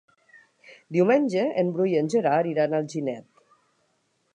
[0.97, 3.49] Diumenge en Bru i en Gerard iran a Alginet.